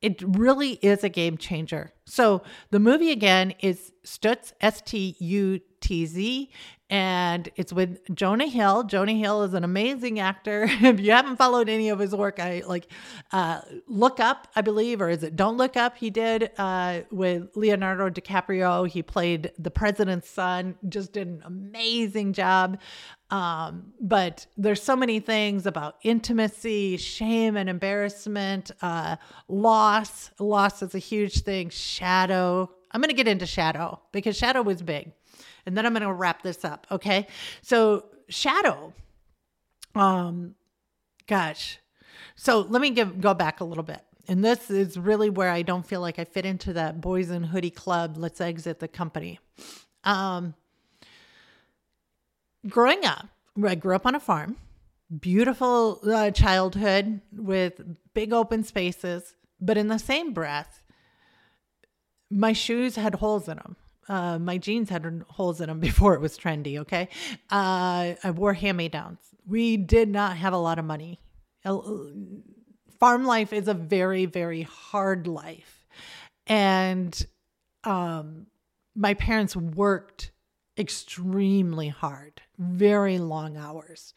it 0.01 0.23
really 0.23 0.73
is 0.75 1.03
a 1.03 1.09
game 1.09 1.37
changer. 1.37 1.93
So 2.05 2.43
the 2.71 2.79
movie 2.79 3.11
again 3.11 3.55
is 3.61 3.93
Stutz, 4.05 4.53
S 4.61 4.81
T 4.83 5.17
U 5.19 5.61
T 5.85 6.07
Z 6.07 6.51
and 6.91 7.49
it's 7.57 7.73
with 7.73 7.99
Jonah 8.15 8.47
Hill. 8.47 8.85
Jonah 8.85 9.15
Hill 9.15 9.43
is 9.43 9.55
an 9.55 9.65
amazing 9.65 10.21
actor. 10.21 10.65
if 10.69 11.01
you 11.01 11.13
haven't 11.13 11.37
followed 11.37 11.69
any 11.69 11.89
of 11.89 11.99
his 11.99 12.15
work, 12.15 12.39
I 12.39 12.63
like 12.67 12.87
uh, 13.33 13.63
Look 13.89 14.21
Up, 14.21 14.49
I 14.55 14.61
believe, 14.61 15.01
or 15.01 15.09
is 15.09 15.23
it 15.23 15.35
Don't 15.35 15.57
Look 15.57 15.77
Up? 15.77 15.97
He 15.97 16.11
did 16.11 16.51
uh, 16.59 17.01
with 17.11 17.49
Leonardo 17.57 18.11
DiCaprio. 18.11 18.87
He 18.87 19.03
played 19.03 19.53
the 19.59 19.71
president's 19.71 20.29
son. 20.29 20.77
Just 20.89 21.15
did 21.15 21.27
an 21.27 21.43
amazing 21.45 22.35
job. 22.35 22.79
Um, 23.31 23.95
but 24.01 24.47
there's 24.57 24.83
so 24.83 24.95
many 24.95 25.21
things 25.21 25.67
about 25.67 25.97
intimacy, 26.03 26.99
shame 26.99 27.57
and 27.57 27.69
embarrassment, 27.69 28.71
uh, 28.83 29.17
loss. 29.49 30.31
Loss 30.39 30.83
is 30.83 30.95
a 30.95 30.99
huge 30.99 31.41
thing. 31.41 31.71
Shadow. 31.71 32.71
I'm 32.93 33.01
going 33.01 33.09
to 33.09 33.17
get 33.17 33.27
into 33.27 33.47
shadow 33.47 34.01
because 34.13 34.37
shadow 34.37 34.63
was 34.63 34.81
big 34.83 35.13
and 35.67 35.77
then 35.77 35.87
I'm 35.87 35.93
going 35.93 36.03
to 36.03 36.13
wrap 36.13 36.43
this 36.43 36.65
up. 36.65 36.87
Okay. 36.91 37.27
So, 37.63 38.07
shadow. 38.29 38.93
Um, 39.95 40.55
gosh. 41.27 41.79
So 42.37 42.61
let 42.61 42.83
me 42.83 42.91
give, 42.91 43.21
go 43.21 43.35
back 43.35 43.61
a 43.61 43.65
little 43.65 43.85
bit. 43.85 44.01
And 44.27 44.45
this 44.45 44.71
is 44.71 44.99
really 44.99 45.31
where 45.31 45.51
I 45.51 45.63
don't 45.63 45.87
feel 45.87 46.01
like 46.01 46.19
I 46.19 46.25
fit 46.25 46.47
into 46.47 46.73
that 46.73 47.01
boys 47.01 47.31
in 47.31 47.45
hoodie 47.45 47.71
club. 47.71 48.17
Let's 48.17 48.41
exit 48.41 48.81
the 48.81 48.89
company. 48.89 49.39
Um, 50.03 50.55
growing 52.69 53.05
up, 53.05 53.27
I 53.63 53.75
grew 53.75 53.95
up 53.95 54.07
on 54.07 54.15
a 54.15 54.21
farm, 54.21 54.57
beautiful 55.21 56.01
uh, 56.11 56.31
childhood 56.31 57.21
with 57.33 57.81
big 58.15 58.33
open 58.33 58.65
spaces, 58.65 59.37
but 59.61 59.77
in 59.77 59.89
the 59.89 59.99
same 59.99 60.33
breath, 60.33 60.83
my 62.31 62.53
shoes 62.53 62.97
had 62.97 63.17
holes 63.17 63.49
in 63.49 63.59
them 63.59 63.77
uh, 64.09 64.39
my 64.39 64.59
jeans 64.59 64.91
had 64.91 65.25
holes 65.29 65.61
in 65.61 65.69
them 65.69 65.81
before 65.91 66.15
it 66.15 66.21
was 66.21 66.39
trendy. 66.39 66.79
Okay. 66.79 67.09
Uh, 67.51 68.15
I 68.23 68.31
wore 68.35 68.55
hand 68.55 68.77
me 68.77 68.89
downs. 68.89 69.19
We 69.47 69.77
did 69.77 70.09
not 70.09 70.37
have 70.37 70.53
a 70.53 70.59
lot 70.59 70.79
of 70.79 70.85
money. 70.85 71.21
Farm 73.01 73.25
life 73.25 73.53
is 73.53 73.69
a 73.69 73.75
very, 73.75 74.27
very 74.27 74.63
hard 74.63 75.27
life. 75.27 75.87
And 76.47 77.27
um, 77.85 78.47
my 78.95 79.15
parents 79.15 79.57
worked 79.57 80.31
extremely 80.79 81.89
hard, 81.89 82.43
very 82.59 83.19
long 83.19 83.57
hours. 83.57 84.15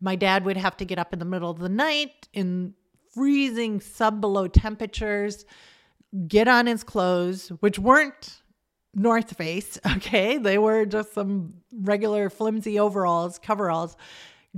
My 0.00 0.16
dad 0.16 0.44
would 0.44 0.56
have 0.56 0.76
to 0.78 0.84
get 0.84 0.98
up 0.98 1.12
in 1.12 1.18
the 1.18 1.24
middle 1.24 1.50
of 1.50 1.58
the 1.58 1.68
night 1.68 2.28
in 2.32 2.74
freezing 3.12 3.80
sub 3.80 4.20
below 4.20 4.48
temperatures, 4.48 5.44
get 6.26 6.48
on 6.48 6.66
his 6.66 6.82
clothes, 6.82 7.48
which 7.60 7.78
weren't 7.78 8.41
North 8.94 9.36
Face. 9.36 9.78
Okay. 9.96 10.38
They 10.38 10.58
were 10.58 10.84
just 10.84 11.14
some 11.14 11.54
regular 11.72 12.30
flimsy 12.30 12.78
overalls, 12.78 13.38
coveralls. 13.38 13.96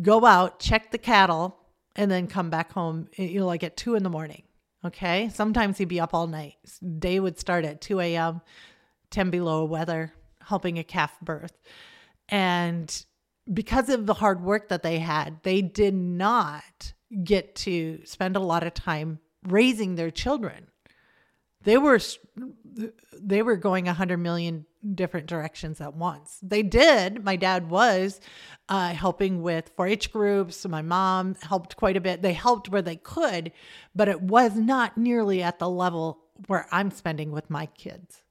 Go 0.00 0.24
out, 0.24 0.58
check 0.58 0.90
the 0.90 0.98
cattle, 0.98 1.56
and 1.96 2.10
then 2.10 2.26
come 2.26 2.50
back 2.50 2.72
home, 2.72 3.08
eh, 3.18 3.24
you 3.24 3.40
know, 3.40 3.46
like 3.46 3.62
at 3.62 3.76
two 3.76 3.94
in 3.94 4.02
the 4.02 4.10
morning. 4.10 4.42
Okay. 4.84 5.28
Sometimes 5.30 5.78
he'd 5.78 5.88
be 5.88 6.00
up 6.00 6.14
all 6.14 6.26
night. 6.26 6.56
Day 6.98 7.20
would 7.20 7.38
start 7.38 7.64
at 7.64 7.80
2 7.80 8.00
a.m., 8.00 8.40
10 9.10 9.30
below 9.30 9.64
weather, 9.64 10.12
helping 10.40 10.78
a 10.78 10.84
calf 10.84 11.12
birth. 11.22 11.56
And 12.28 13.04
because 13.52 13.88
of 13.88 14.06
the 14.06 14.14
hard 14.14 14.42
work 14.42 14.68
that 14.68 14.82
they 14.82 14.98
had, 14.98 15.42
they 15.42 15.62
did 15.62 15.94
not 15.94 16.92
get 17.22 17.54
to 17.54 18.00
spend 18.04 18.36
a 18.36 18.40
lot 18.40 18.66
of 18.66 18.74
time 18.74 19.20
raising 19.46 19.94
their 19.94 20.10
children 20.10 20.68
they 21.64 21.78
were 21.78 21.98
they 23.12 23.42
were 23.42 23.56
going 23.56 23.88
a 23.88 23.92
hundred 23.92 24.18
million 24.18 24.66
different 24.94 25.26
directions 25.26 25.80
at 25.80 25.94
once. 25.94 26.38
They 26.42 26.62
did. 26.62 27.24
My 27.24 27.36
dad 27.36 27.70
was 27.70 28.20
uh, 28.68 28.92
helping 28.92 29.42
with 29.42 29.74
4-H 29.76 30.12
groups. 30.12 30.66
My 30.66 30.82
mom 30.82 31.36
helped 31.42 31.76
quite 31.76 31.96
a 31.96 32.00
bit. 32.00 32.22
They 32.22 32.34
helped 32.34 32.68
where 32.68 32.82
they 32.82 32.96
could, 32.96 33.52
but 33.94 34.08
it 34.08 34.20
was 34.20 34.56
not 34.56 34.98
nearly 34.98 35.42
at 35.42 35.58
the 35.58 35.70
level 35.70 36.20
where 36.48 36.66
I'm 36.70 36.90
spending 36.90 37.30
with 37.30 37.48
my 37.48 37.66
kids, 37.66 38.22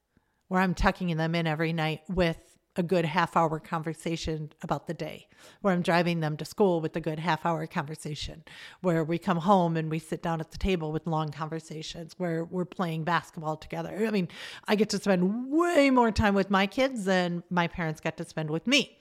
where 0.48 0.62
I'm 0.62 0.76
tucking 0.76 1.16
them 1.18 1.34
in 1.34 1.48
every 1.48 1.74
night 1.74 2.02
with 2.10 2.53
a 2.76 2.84
good 2.84 3.06
half 3.06 3.38
hour 3.38 3.60
conversation 3.60 4.52
about 4.62 4.88
the 4.88 4.94
day, 4.94 5.28
where 5.62 5.74
I'm 5.74 5.82
driving 5.82 6.20
them 6.22 6.38
to 6.38 6.46
school 6.46 6.82
with 6.82 6.96
a 6.96 7.02
good 7.02 7.20
half 7.20 7.46
hour 7.46 7.68
conversation, 7.68 8.44
where 8.82 9.04
we 9.04 9.18
come 9.18 9.38
home 9.38 9.78
and 9.78 9.92
we 9.92 10.00
sit 10.00 10.24
down 10.24 10.40
at 10.40 10.52
the 10.52 10.58
table 10.58 10.92
with 10.92 11.06
long 11.06 11.30
conversations, 11.30 12.16
where 12.18 12.46
we're 12.46 12.66
playing 12.66 13.04
basketball 13.04 13.58
together. 13.58 14.06
I 14.08 14.12
mean, 14.12 14.28
I 14.68 14.76
get 14.76 14.90
to 14.90 14.98
spend 14.98 15.52
way 15.52 15.90
more 15.90 16.12
time 16.12 16.34
with 16.34 16.50
my 16.50 16.66
kids 16.66 17.06
than 17.06 17.44
my 17.50 17.68
parents 17.68 18.02
got 18.02 18.18
to 18.18 18.26
spend 18.26 18.50
with 18.50 18.66
me. 18.66 18.98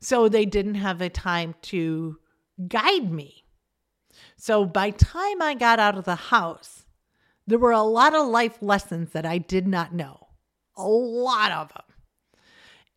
So 0.00 0.28
they 0.28 0.44
didn't 0.44 0.76
have 0.76 0.98
the 0.98 1.08
time 1.08 1.54
to 1.62 2.18
guide 2.68 3.10
me. 3.10 3.44
So 4.36 4.64
by 4.64 4.90
time 4.90 5.40
I 5.40 5.54
got 5.54 5.78
out 5.78 5.96
of 5.96 6.04
the 6.04 6.16
house, 6.16 6.84
there 7.46 7.58
were 7.58 7.72
a 7.72 7.82
lot 7.82 8.14
of 8.14 8.26
life 8.26 8.58
lessons 8.60 9.12
that 9.12 9.26
I 9.26 9.38
did 9.38 9.66
not 9.66 9.94
know. 9.94 10.28
A 10.76 10.86
lot 10.86 11.52
of 11.52 11.68
them. 11.68 11.89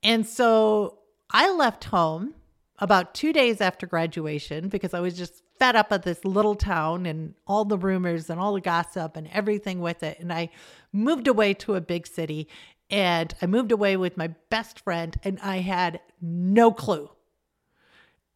And 0.04 0.28
so 0.28 1.00
I 1.32 1.52
left 1.52 1.86
home 1.86 2.36
about 2.80 3.14
two 3.14 3.32
days 3.32 3.62
after 3.62 3.88
graduation 3.88 4.68
because 4.68 4.94
I 4.94 5.00
was 5.00 5.18
just 5.18 5.42
fed 5.58 5.76
up 5.76 5.92
of 5.92 6.02
this 6.02 6.26
little 6.26 6.56
town 6.56 7.06
and 7.06 7.36
all 7.48 7.64
the 7.64 7.78
rumors 7.78 8.30
and 8.30 8.40
all 8.40 8.54
the 8.54 8.62
gossip 8.62 9.16
and 9.16 9.30
everything 9.32 9.80
with 9.80 10.04
it. 10.04 10.20
And 10.20 10.34
I 10.34 10.50
moved 10.92 11.28
away 11.28 11.54
to 11.56 11.76
a 11.76 11.82
big 11.82 12.06
city 12.06 12.50
and 12.90 13.34
I 13.42 13.46
moved 13.46 13.72
away 13.72 13.96
with 13.96 14.18
my 14.18 14.28
best 14.50 14.82
friend 14.82 15.18
and 15.24 15.40
I 15.42 15.58
had 15.58 16.02
no 16.22 16.72
clue. 16.72 17.10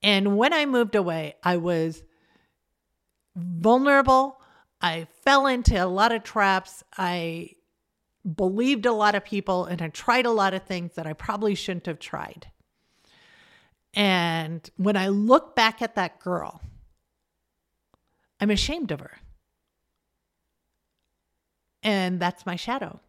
And 0.01 0.37
when 0.37 0.53
I 0.53 0.65
moved 0.65 0.95
away, 0.95 1.35
I 1.43 1.57
was 1.57 2.03
vulnerable. 3.35 4.39
I 4.79 5.07
fell 5.23 5.47
into 5.47 5.75
a 5.75 5.85
lot 5.85 6.11
of 6.11 6.23
traps. 6.23 6.83
I 6.97 7.56
believed 8.35 8.85
a 8.85 8.91
lot 8.91 9.15
of 9.15 9.23
people 9.23 9.65
and 9.65 9.81
I 9.81 9.87
tried 9.89 10.25
a 10.25 10.31
lot 10.31 10.53
of 10.53 10.63
things 10.63 10.95
that 10.95 11.07
I 11.07 11.13
probably 11.13 11.55
shouldn't 11.55 11.85
have 11.85 11.99
tried. 11.99 12.47
And 13.93 14.69
when 14.75 14.97
I 14.97 15.07
look 15.07 15.55
back 15.55 15.81
at 15.81 15.95
that 15.95 16.19
girl, 16.19 16.61
I'm 18.39 18.51
ashamed 18.51 18.91
of 18.91 18.99
her. 18.99 19.17
And 21.83 22.19
that's 22.19 22.45
my 22.45 22.55
shadow. 22.55 22.99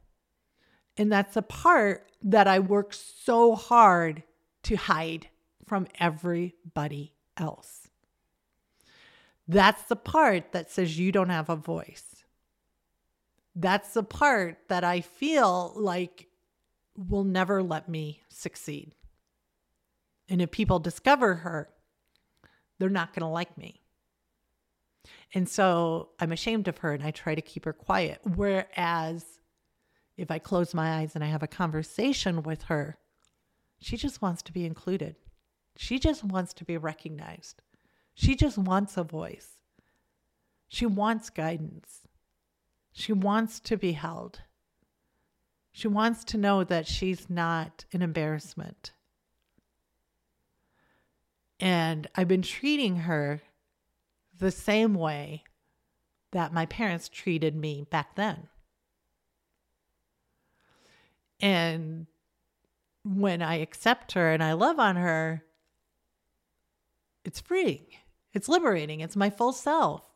And 0.97 1.11
that's 1.11 1.35
the 1.35 1.43
part 1.43 2.11
that 2.23 2.47
I 2.47 2.59
work 2.59 2.93
so 2.93 3.55
hard 3.55 4.23
to 4.65 4.77
hide 4.77 5.29
from 5.67 5.87
everybody 5.99 7.15
else. 7.37 7.89
That's 9.47 9.83
the 9.85 9.97
part 9.97 10.53
that 10.53 10.71
says 10.71 10.99
you 10.99 11.13
don't 11.13 11.31
have 11.31 11.49
a 11.49 11.57
voice 11.57 12.18
that's 13.59 13.93
the 13.93 14.05
part 14.05 14.59
that 14.69 14.85
I 14.85 15.01
feel 15.01 15.73
like 15.75 16.29
will 16.97 17.25
never 17.25 17.63
let 17.63 17.89
me 17.89 18.23
succeed. 18.29 18.95
And 20.29 20.41
if 20.41 20.51
people 20.51 20.79
discover 20.79 21.35
her, 21.35 21.69
they're 22.79 22.89
not 22.89 23.13
going 23.13 23.23
to 23.23 23.27
like 23.27 23.59
me. 23.59 23.81
And 25.35 25.49
so 25.49 26.11
I'm 26.21 26.33
ashamed 26.33 26.69
of 26.69 26.79
her 26.79 26.93
and 26.93 27.03
I 27.03 27.11
try 27.11 27.35
to 27.35 27.43
keep 27.43 27.65
her 27.65 27.73
quiet. 27.73 28.21
Whereas 28.23 29.25
if 30.17 30.31
I 30.31 30.39
close 30.39 30.73
my 30.73 30.99
eyes 30.99 31.15
and 31.15 31.25
I 31.25 31.29
have 31.29 31.43
a 31.43 31.49
conversation 31.49 32.43
with 32.43 32.63
her, 32.65 32.99
she 33.81 33.97
just 33.97 34.23
wants 34.23 34.43
to 34.43 34.53
be 34.53 34.65
included. 34.65 35.17
She 35.77 35.99
just 35.99 36.23
wants 36.23 36.53
to 36.55 36.65
be 36.65 36.77
recognized. 36.77 37.63
She 38.15 38.37
just 38.37 38.59
wants 38.59 38.97
a 38.97 39.05
voice. 39.05 39.59
She 40.69 40.87
wants 40.87 41.31
guidance. 41.31 42.08
She 42.93 43.13
wants 43.13 43.61
to 43.61 43.77
be 43.77 43.93
held. 43.93 44.43
She 45.73 45.89
wants 45.89 46.25
to 46.25 46.39
know 46.39 46.65
that 46.65 46.87
she's 46.87 47.31
not 47.31 47.85
an 47.93 48.03
embarrassment. 48.03 48.93
And 51.61 52.07
I've 52.15 52.29
been 52.29 52.43
treating 52.43 52.97
her 52.97 53.43
the 54.37 54.51
same 54.51 54.95
way 54.95 55.45
that 56.33 56.53
my 56.53 56.67
parents 56.67 57.09
treated 57.09 57.55
me 57.57 57.87
back 57.91 58.15
then. 58.17 58.49
And 61.41 62.07
when 63.05 63.43
I 63.43 63.57
accept 63.57 64.13
her 64.13 64.33
and 64.33 64.43
I 64.43 64.53
love 64.53 64.79
on 64.79 64.97
her, 64.97 65.45
it's 67.25 67.41
freeing, 67.41 67.87
it's 68.33 68.49
liberating, 68.49 69.01
it's 69.01 69.17
my 69.17 69.31
full 69.31 69.53
self. 69.53 70.08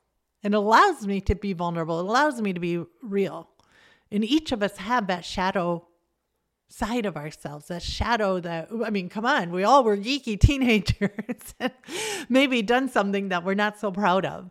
It 0.42 0.54
allows 0.54 1.06
me 1.06 1.20
to 1.22 1.34
be 1.34 1.52
vulnerable, 1.52 2.00
it 2.00 2.06
allows 2.06 2.40
me 2.40 2.52
to 2.52 2.60
be 2.60 2.84
real. 3.02 3.48
And 4.10 4.24
each 4.24 4.52
of 4.52 4.62
us 4.62 4.76
have 4.76 5.06
that 5.06 5.24
shadow 5.24 5.86
side 6.68 7.06
of 7.06 7.16
ourselves, 7.16 7.68
that 7.68 7.82
shadow 7.82 8.40
that, 8.40 8.68
I 8.84 8.90
mean, 8.90 9.08
come 9.08 9.26
on, 9.26 9.50
we 9.50 9.64
all 9.64 9.84
were 9.84 9.96
geeky 9.96 10.38
teenagers 10.40 11.54
maybe 12.28 12.62
done 12.62 12.88
something 12.88 13.28
that 13.28 13.44
we're 13.44 13.54
not 13.54 13.78
so 13.78 13.90
proud 13.90 14.24
of. 14.24 14.50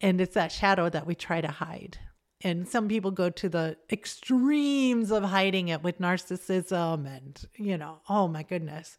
And 0.00 0.20
it's 0.20 0.34
that 0.34 0.52
shadow 0.52 0.88
that 0.90 1.06
we 1.06 1.14
try 1.14 1.40
to 1.40 1.48
hide. 1.48 1.98
And 2.42 2.68
some 2.68 2.86
people 2.86 3.10
go 3.10 3.30
to 3.30 3.48
the 3.48 3.76
extremes 3.90 5.10
of 5.10 5.24
hiding 5.24 5.68
it 5.68 5.82
with 5.82 5.98
narcissism 5.98 7.06
and, 7.06 7.44
you 7.56 7.76
know, 7.76 7.98
oh 8.08 8.28
my 8.28 8.44
goodness, 8.44 8.96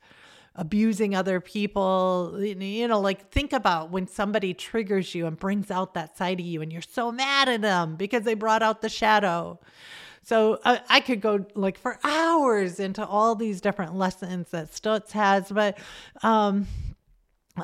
abusing 0.56 1.16
other 1.16 1.40
people. 1.40 2.38
You 2.40 2.88
know, 2.88 3.00
like 3.00 3.30
think 3.30 3.54
about 3.54 3.92
when 3.92 4.08
somebody 4.08 4.54
triggers 4.54 5.14
you 5.16 5.26
and 5.26 5.38
brings 5.38 5.72
out 5.72 5.94
that 5.94 6.18
side 6.18 6.40
of 6.40 6.46
you 6.46 6.62
and 6.62 6.72
you're 6.72 6.82
so 6.82 7.12
mad 7.12 7.50
at 7.50 7.62
them 7.62 7.96
because 7.96 8.24
they 8.24 8.34
brought 8.34 8.62
out 8.62 8.82
the 8.82 8.90
shadow. 8.90 9.60
So 10.24 10.60
uh, 10.64 10.78
I 10.90 11.00
could 11.00 11.22
go 11.22 11.46
like 11.56 11.78
for 11.78 11.98
hours 12.04 12.80
into 12.80 13.06
all 13.06 13.36
these 13.36 13.62
different 13.62 13.96
lessons 13.96 14.50
that 14.52 14.72
Stutz 14.72 15.12
has, 15.12 15.50
but 15.50 15.78
um, 16.22 16.68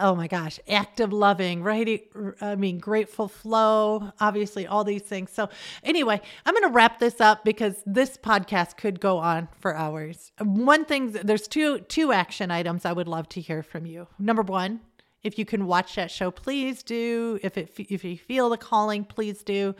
oh 0.01 0.15
my 0.15 0.27
gosh, 0.27 0.59
active 0.67 1.11
loving, 1.11 1.63
right? 1.63 2.07
I 2.41 2.55
mean, 2.55 2.79
grateful 2.79 3.27
flow, 3.27 4.11
obviously, 4.19 4.67
all 4.67 4.83
these 4.83 5.01
things. 5.01 5.31
So, 5.31 5.49
anyway, 5.83 6.21
I'm 6.45 6.53
going 6.53 6.69
to 6.69 6.73
wrap 6.73 6.99
this 6.99 7.19
up 7.21 7.43
because 7.43 7.75
this 7.85 8.17
podcast 8.17 8.77
could 8.77 8.99
go 8.99 9.17
on 9.17 9.47
for 9.59 9.75
hours. 9.75 10.31
One 10.39 10.85
thing, 10.85 11.11
there's 11.11 11.47
two 11.47 11.79
two 11.79 12.11
action 12.11 12.51
items 12.51 12.85
I 12.85 12.93
would 12.93 13.07
love 13.07 13.29
to 13.29 13.41
hear 13.41 13.63
from 13.63 13.85
you. 13.85 14.07
Number 14.19 14.41
one, 14.41 14.81
if 15.23 15.39
you 15.39 15.45
can 15.45 15.65
watch 15.65 15.95
that 15.95 16.11
show, 16.11 16.31
please 16.31 16.83
do. 16.83 17.39
If 17.41 17.57
it 17.57 17.73
if 17.77 18.03
you 18.03 18.17
feel 18.17 18.49
the 18.49 18.57
calling, 18.57 19.05
please 19.05 19.43
do. 19.43 19.75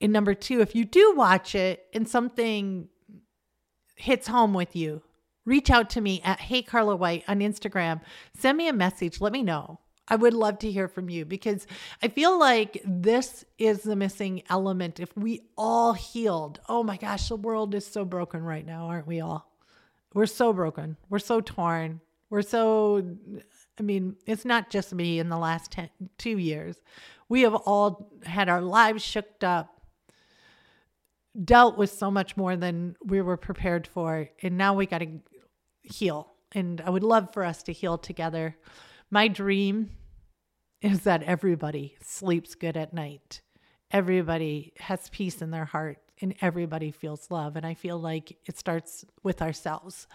And 0.00 0.12
number 0.12 0.34
two, 0.34 0.60
if 0.60 0.74
you 0.74 0.84
do 0.84 1.14
watch 1.16 1.54
it 1.54 1.86
and 1.94 2.08
something 2.08 2.88
hits 3.94 4.26
home 4.26 4.52
with 4.52 4.74
you, 4.74 5.02
reach 5.44 5.70
out 5.70 5.90
to 5.90 6.00
me 6.00 6.20
at 6.24 6.40
Hey 6.40 6.62
Carla 6.62 6.96
White 6.96 7.24
on 7.28 7.40
Instagram. 7.40 8.00
Send 8.36 8.58
me 8.58 8.68
a 8.68 8.72
message. 8.72 9.20
Let 9.20 9.32
me 9.32 9.42
know. 9.42 9.80
I 10.08 10.16
would 10.16 10.34
love 10.34 10.58
to 10.60 10.70
hear 10.70 10.88
from 10.88 11.08
you 11.08 11.24
because 11.24 11.66
I 12.02 12.08
feel 12.08 12.38
like 12.38 12.82
this 12.84 13.44
is 13.58 13.82
the 13.82 13.96
missing 13.96 14.42
element. 14.50 15.00
If 15.00 15.16
we 15.16 15.42
all 15.56 15.92
healed, 15.92 16.60
oh 16.68 16.82
my 16.82 16.96
gosh, 16.96 17.28
the 17.28 17.36
world 17.36 17.74
is 17.74 17.86
so 17.86 18.04
broken 18.04 18.42
right 18.42 18.66
now, 18.66 18.86
aren't 18.86 19.06
we 19.06 19.20
all? 19.20 19.50
We're 20.12 20.26
so 20.26 20.52
broken. 20.52 20.96
We're 21.08 21.20
so 21.20 21.40
torn. 21.40 22.00
We're 22.30 22.42
so, 22.42 23.16
I 23.78 23.82
mean, 23.82 24.16
it's 24.26 24.44
not 24.44 24.70
just 24.70 24.92
me 24.92 25.18
in 25.18 25.28
the 25.28 25.38
last 25.38 25.70
ten, 25.70 25.88
two 26.18 26.36
years. 26.36 26.76
We 27.28 27.42
have 27.42 27.54
all 27.54 28.10
had 28.24 28.48
our 28.48 28.60
lives 28.60 29.02
shook 29.02 29.42
up 29.42 29.80
dealt 31.44 31.78
with 31.78 31.90
so 31.90 32.10
much 32.10 32.36
more 32.36 32.56
than 32.56 32.96
we 33.04 33.22
were 33.22 33.38
prepared 33.38 33.86
for. 33.86 34.28
And 34.42 34.58
now 34.58 34.74
we 34.74 34.86
got 34.86 34.98
to 34.98 35.20
heal. 35.92 36.32
And 36.52 36.80
I 36.80 36.90
would 36.90 37.04
love 37.04 37.32
for 37.32 37.44
us 37.44 37.62
to 37.64 37.72
heal 37.72 37.98
together. 37.98 38.56
My 39.10 39.28
dream 39.28 39.90
is 40.80 41.02
that 41.02 41.22
everybody 41.22 41.96
sleeps 42.02 42.54
good 42.54 42.76
at 42.76 42.92
night. 42.92 43.40
Everybody 43.90 44.72
has 44.78 45.08
peace 45.10 45.40
in 45.40 45.50
their 45.50 45.64
heart 45.64 45.98
and 46.20 46.34
everybody 46.40 46.90
feels 46.90 47.30
love. 47.30 47.56
And 47.56 47.66
I 47.66 47.74
feel 47.74 47.98
like 47.98 48.36
it 48.46 48.58
starts 48.58 49.04
with 49.22 49.42
ourselves. 49.42 50.06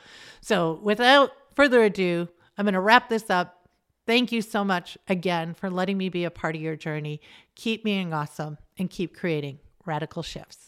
So, 0.41 0.79
without 0.81 1.31
further 1.55 1.83
ado, 1.83 2.27
I'm 2.57 2.65
going 2.65 2.73
to 2.73 2.79
wrap 2.79 3.09
this 3.09 3.29
up. 3.29 3.67
Thank 4.05 4.31
you 4.31 4.41
so 4.41 4.63
much 4.63 4.97
again 5.07 5.53
for 5.53 5.69
letting 5.69 5.97
me 5.97 6.09
be 6.09 6.23
a 6.23 6.31
part 6.31 6.55
of 6.55 6.61
your 6.61 6.77
journey. 6.77 7.21
Keep 7.55 7.83
being 7.83 8.13
awesome 8.13 8.57
and 8.77 8.89
keep 8.89 9.15
creating 9.15 9.59
radical 9.85 10.23
shifts. 10.23 10.67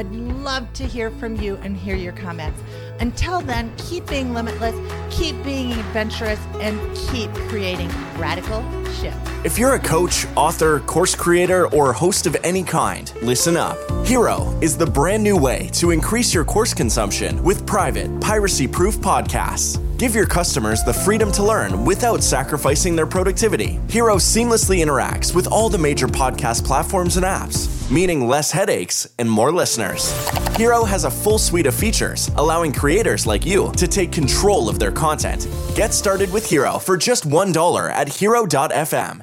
I'd 0.00 0.10
love 0.14 0.72
to 0.72 0.86
hear 0.86 1.10
from 1.10 1.36
you 1.36 1.56
and 1.56 1.76
hear 1.76 1.94
your 1.94 2.14
comments. 2.14 2.58
Until 3.00 3.42
then, 3.42 3.70
keep 3.76 4.06
being 4.06 4.32
limitless, 4.32 4.74
keep 5.10 5.36
being 5.44 5.72
adventurous, 5.72 6.40
and 6.54 6.80
keep 6.96 7.30
creating 7.50 7.90
radical 8.16 8.62
shifts. 8.94 9.30
If 9.44 9.58
you're 9.58 9.74
a 9.74 9.78
coach, 9.78 10.26
author, 10.36 10.80
course 10.80 11.14
creator, 11.14 11.66
or 11.68 11.92
host 11.92 12.26
of 12.26 12.34
any 12.42 12.62
kind, 12.62 13.12
listen 13.20 13.58
up. 13.58 13.76
Hiro 14.06 14.58
is 14.62 14.74
the 14.78 14.86
brand 14.86 15.22
new 15.22 15.36
way 15.36 15.68
to 15.74 15.90
increase 15.90 16.32
your 16.32 16.46
course 16.46 16.72
consumption 16.72 17.42
with 17.42 17.66
private, 17.66 18.22
piracy 18.22 18.66
proof 18.66 18.96
podcasts. 19.00 19.78
Give 19.98 20.14
your 20.14 20.26
customers 20.26 20.82
the 20.82 20.94
freedom 20.94 21.30
to 21.32 21.44
learn 21.44 21.84
without 21.84 22.22
sacrificing 22.22 22.96
their 22.96 23.06
productivity. 23.06 23.78
Hiro 23.90 24.16
seamlessly 24.16 24.82
interacts 24.82 25.34
with 25.34 25.46
all 25.46 25.68
the 25.68 25.76
major 25.76 26.06
podcast 26.06 26.64
platforms 26.64 27.18
and 27.18 27.26
apps, 27.26 27.66
meaning 27.90 28.28
less 28.28 28.50
headaches 28.50 29.06
and 29.18 29.30
more 29.30 29.52
listeners. 29.52 30.12
Hiro 30.56 30.84
has 30.84 31.04
a 31.04 31.10
full 31.10 31.38
suite 31.38 31.66
of 31.66 31.74
features, 31.74 32.30
allowing 32.36 32.72
creators 32.72 33.26
like 33.26 33.46
you 33.46 33.72
to 33.76 33.88
take 33.88 34.12
control 34.12 34.68
of 34.68 34.78
their 34.78 34.92
content. 34.92 35.48
Get 35.74 35.94
started 35.94 36.30
with 36.32 36.48
Hiro 36.48 36.78
for 36.78 36.96
just 36.96 37.28
$1 37.28 37.90
at 37.90 38.08
hiro.fm 38.08 39.22